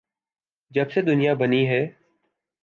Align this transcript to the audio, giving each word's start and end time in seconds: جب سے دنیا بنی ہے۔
جب 0.71 0.91
سے 0.91 1.01
دنیا 1.01 1.33
بنی 1.33 1.67
ہے۔ 1.69 1.81